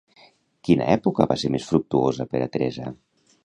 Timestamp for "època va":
0.93-1.37